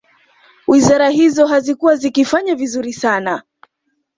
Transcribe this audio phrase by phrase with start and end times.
[0.67, 3.43] Wizara hizo hazikuwa zikifanya vizuri sana